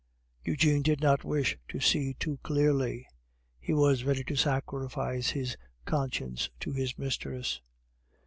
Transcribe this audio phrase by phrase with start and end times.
[0.43, 3.07] Eugene did not wish to see too clearly;
[3.59, 7.61] he was ready to sacrifice his conscience to his mistress.